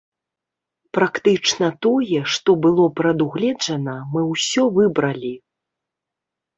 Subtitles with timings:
[0.97, 5.33] Практычна тое, што было прадугледжана, мы ўсё выбралі.